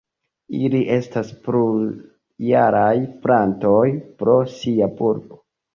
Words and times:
Ili 0.67 0.79
estas 0.95 1.29
plurjaraj 1.49 2.97
plantoj 3.27 3.87
pro 4.23 4.41
sia 4.59 4.95
bulbo. 5.01 5.45